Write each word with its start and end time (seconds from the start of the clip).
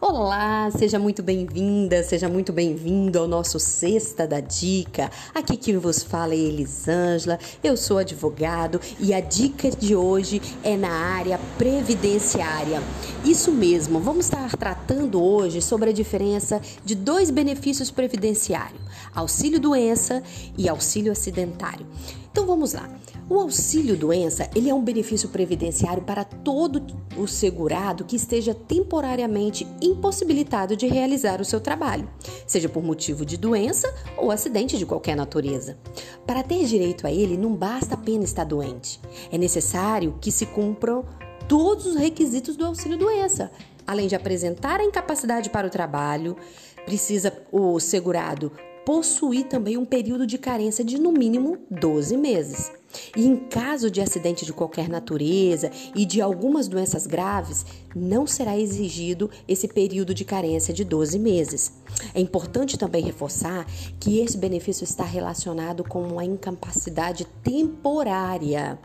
Olá, 0.00 0.70
seja 0.70 0.98
muito 0.98 1.22
bem-vinda, 1.22 2.02
seja 2.02 2.28
muito 2.28 2.52
bem-vindo 2.52 3.18
ao 3.18 3.26
nosso 3.26 3.58
Sexta 3.58 4.26
da 4.26 4.40
Dica. 4.40 5.10
Aqui 5.34 5.56
quem 5.56 5.78
vos 5.78 6.02
fala 6.02 6.34
é 6.34 6.38
Elisângela, 6.38 7.38
eu 7.62 7.76
sou 7.76 7.98
advogado 7.98 8.80
e 9.00 9.14
a 9.14 9.20
dica 9.20 9.70
de 9.70 9.96
hoje 9.96 10.40
é 10.62 10.76
na 10.76 10.90
área 10.90 11.40
previdenciária. 11.56 12.82
Isso 13.24 13.50
mesmo, 13.50 14.00
vamos 14.00 14.26
estar 14.26 14.56
tratando 14.56 15.22
hoje 15.22 15.62
sobre 15.62 15.90
a 15.90 15.92
diferença 15.92 16.60
de 16.84 16.94
dois 16.94 17.30
benefícios 17.30 17.90
previdenciários: 17.90 18.80
auxílio-doença 19.14 20.22
e 20.56 20.68
auxílio 20.68 21.12
acidentário. 21.12 21.86
Então 22.34 22.46
vamos 22.46 22.72
lá. 22.72 22.90
O 23.30 23.38
auxílio 23.38 23.96
doença, 23.96 24.50
ele 24.56 24.68
é 24.68 24.74
um 24.74 24.82
benefício 24.82 25.28
previdenciário 25.28 26.02
para 26.02 26.24
todo 26.24 26.84
o 27.16 27.28
segurado 27.28 28.04
que 28.04 28.16
esteja 28.16 28.52
temporariamente 28.52 29.64
impossibilitado 29.80 30.76
de 30.76 30.88
realizar 30.88 31.40
o 31.40 31.44
seu 31.44 31.60
trabalho, 31.60 32.10
seja 32.44 32.68
por 32.68 32.82
motivo 32.82 33.24
de 33.24 33.36
doença 33.36 33.94
ou 34.16 34.32
acidente 34.32 34.76
de 34.76 34.84
qualquer 34.84 35.14
natureza. 35.16 35.78
Para 36.26 36.42
ter 36.42 36.64
direito 36.66 37.06
a 37.06 37.12
ele, 37.12 37.36
não 37.36 37.54
basta 37.54 37.94
apenas 37.94 38.30
estar 38.30 38.42
doente. 38.42 39.00
É 39.30 39.38
necessário 39.38 40.18
que 40.20 40.32
se 40.32 40.44
cumpram 40.44 41.04
todos 41.46 41.86
os 41.86 41.94
requisitos 41.94 42.56
do 42.56 42.66
auxílio 42.66 42.98
doença, 42.98 43.52
além 43.86 44.08
de 44.08 44.16
apresentar 44.16 44.80
a 44.80 44.84
incapacidade 44.84 45.50
para 45.50 45.68
o 45.68 45.70
trabalho, 45.70 46.36
precisa 46.84 47.32
o 47.52 47.78
segurado 47.78 48.50
possuir 48.84 49.46
também 49.46 49.76
um 49.76 49.84
período 49.84 50.26
de 50.26 50.38
carência 50.38 50.84
de 50.84 50.98
no 50.98 51.12
mínimo 51.12 51.58
12 51.70 52.16
meses. 52.16 52.70
E 53.16 53.26
em 53.26 53.36
caso 53.36 53.90
de 53.90 54.00
acidente 54.00 54.44
de 54.44 54.52
qualquer 54.52 54.88
natureza 54.88 55.70
e 55.94 56.04
de 56.04 56.20
algumas 56.20 56.68
doenças 56.68 57.06
graves, 57.06 57.64
não 57.94 58.26
será 58.26 58.56
exigido 58.58 59.30
esse 59.48 59.66
período 59.66 60.14
de 60.14 60.24
carência 60.24 60.72
de 60.72 60.84
12 60.84 61.18
meses. 61.18 61.72
É 62.14 62.20
importante 62.20 62.78
também 62.78 63.02
reforçar 63.02 63.66
que 63.98 64.20
esse 64.20 64.36
benefício 64.36 64.84
está 64.84 65.04
relacionado 65.04 65.82
com 65.82 66.18
a 66.18 66.24
incapacidade 66.24 67.26
temporária, 67.42 68.78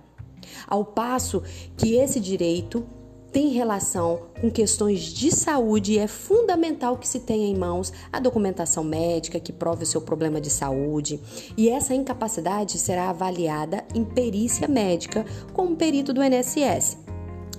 ao 0.68 0.84
passo 0.84 1.44
que 1.78 1.96
esse 1.96 2.20
direito 2.20 2.86
tem 3.32 3.50
relação 3.50 4.22
com 4.40 4.50
questões 4.50 5.02
de 5.02 5.32
saúde 5.32 5.94
e 5.94 6.00
é 6.00 6.08
fundamental 6.08 6.98
que 6.98 7.08
se 7.08 7.20
tenha 7.20 7.48
em 7.48 7.58
mãos 7.58 7.92
a 8.12 8.20
documentação 8.20 8.84
médica 8.84 9.40
que 9.40 9.54
prove 9.54 9.84
o 9.84 9.88
seu 9.88 10.02
problema 10.02 10.40
de 10.40 10.50
saúde. 10.50 11.20
E 11.58 11.70
essa 11.70 11.94
incapacidade 11.94 12.78
será 12.78 13.10
avaliada 13.10 13.84
em 13.94 14.04
perícia 14.04 14.68
médica 14.68 15.26
com 15.54 15.64
um 15.66 15.76
perito 15.76 16.14
do 16.14 16.24
INSS. 16.24 17.09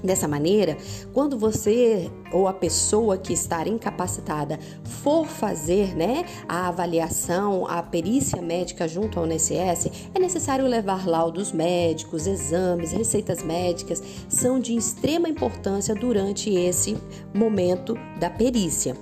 Dessa 0.03 0.27
maneira, 0.27 0.79
quando 1.13 1.39
você 1.39 2.11
ou 2.33 2.49
a 2.49 2.55
pessoa 2.55 3.19
que 3.19 3.35
está 3.35 3.67
incapacitada 3.69 4.59
for 4.83 5.27
fazer 5.27 5.95
né, 5.95 6.25
a 6.49 6.69
avaliação, 6.69 7.67
a 7.67 7.83
perícia 7.83 8.41
médica 8.41 8.89
junto 8.89 9.19
ao 9.19 9.27
INSS, 9.27 9.91
é 10.15 10.19
necessário 10.19 10.67
levar 10.67 11.07
laudos 11.07 11.53
médicos, 11.53 12.27
exames, 12.27 12.93
receitas 12.93 13.43
médicas, 13.43 14.03
são 14.29 14.59
de 14.59 14.75
extrema 14.75 15.29
importância 15.29 15.95
durante 15.95 16.49
esse 16.49 16.97
momento 17.35 17.95
da 18.19 18.31
perícia. 18.31 18.97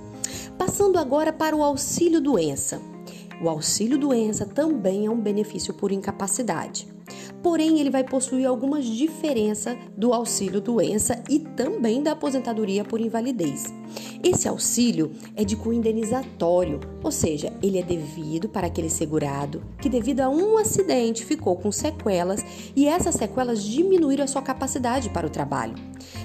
Passando 0.57 0.97
agora 0.99 1.31
para 1.31 1.55
o 1.55 1.63
auxílio 1.63 2.19
doença. 2.19 2.81
O 3.41 3.47
auxílio 3.47 3.97
doença 3.97 4.45
também 4.45 5.05
é 5.05 5.09
um 5.09 5.19
benefício 5.19 5.73
por 5.73 5.93
incapacidade 5.93 6.98
porém 7.41 7.79
ele 7.79 7.89
vai 7.89 8.03
possuir 8.03 8.45
algumas 8.45 8.85
diferenças 8.85 9.77
do 9.95 10.13
auxílio 10.13 10.61
doença 10.61 11.23
e 11.29 11.39
também 11.39 12.01
da 12.01 12.11
aposentadoria 12.11 12.83
por 12.83 12.99
invalidez. 12.99 13.73
Esse 14.23 14.47
auxílio 14.47 15.11
é 15.35 15.43
de 15.43 15.55
cunho 15.55 15.79
indenizatório, 15.79 16.79
ou 17.03 17.11
seja, 17.11 17.53
ele 17.63 17.79
é 17.79 17.83
devido 17.83 18.49
para 18.49 18.67
aquele 18.67 18.89
segurado 18.89 19.63
que, 19.81 19.89
devido 19.89 20.21
a 20.21 20.29
um 20.29 20.57
acidente, 20.57 21.25
ficou 21.25 21.55
com 21.55 21.71
sequelas 21.71 22.43
e 22.75 22.87
essas 22.87 23.15
sequelas 23.15 23.63
diminuíram 23.63 24.23
a 24.23 24.27
sua 24.27 24.41
capacidade 24.41 25.09
para 25.09 25.25
o 25.25 25.29
trabalho. 25.29 25.75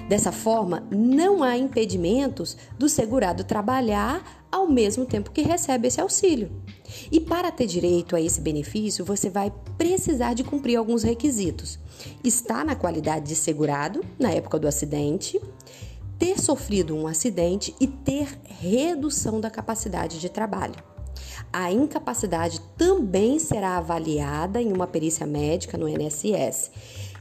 Dessa 0.07 0.31
forma, 0.31 0.83
não 0.91 1.41
há 1.41 1.57
impedimentos 1.57 2.57
do 2.77 2.87
segurado 2.87 3.43
trabalhar 3.43 4.44
ao 4.55 4.67
mesmo 4.67 5.05
tempo 5.05 5.31
que 5.31 5.41
recebe 5.41 5.89
esse 5.89 5.99
auxílio. 5.99 6.49
E 7.11 7.19
para 7.19 7.51
ter 7.51 7.67
direito 7.67 8.15
a 8.15 8.21
esse 8.21 8.39
benefício, 8.39 9.03
você 9.03 9.29
vai 9.29 9.51
precisar 9.77 10.33
de 10.33 10.45
cumprir 10.45 10.77
alguns 10.77 11.03
requisitos: 11.03 11.77
estar 12.23 12.63
na 12.63 12.73
qualidade 12.73 13.27
de 13.27 13.35
segurado 13.35 14.01
na 14.17 14.31
época 14.31 14.57
do 14.57 14.65
acidente, 14.65 15.41
ter 16.17 16.39
sofrido 16.39 16.95
um 16.95 17.05
acidente 17.05 17.75
e 17.81 17.85
ter 17.85 18.29
redução 18.45 19.41
da 19.41 19.49
capacidade 19.49 20.21
de 20.21 20.29
trabalho. 20.29 20.75
A 21.51 21.69
incapacidade 21.69 22.61
também 22.77 23.39
será 23.39 23.75
avaliada 23.75 24.61
em 24.61 24.71
uma 24.71 24.87
perícia 24.87 25.25
médica 25.25 25.77
no 25.77 25.89
INSS 25.89 26.71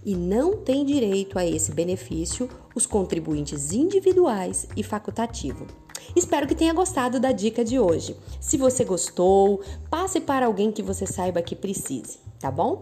e 0.04 0.14
não 0.14 0.56
tem 0.56 0.84
direito 0.84 1.36
a 1.36 1.44
esse 1.44 1.72
benefício 1.72 2.48
os 2.76 2.86
contribuintes 2.86 3.72
individuais 3.72 4.68
e 4.76 4.84
facultativo. 4.84 5.83
Espero 6.14 6.46
que 6.46 6.54
tenha 6.54 6.72
gostado 6.72 7.18
da 7.20 7.32
dica 7.32 7.64
de 7.64 7.78
hoje. 7.78 8.16
Se 8.40 8.56
você 8.56 8.84
gostou, 8.84 9.62
passe 9.90 10.20
para 10.20 10.46
alguém 10.46 10.70
que 10.70 10.82
você 10.82 11.06
saiba 11.06 11.42
que 11.42 11.56
precise, 11.56 12.18
tá 12.38 12.50
bom? 12.50 12.80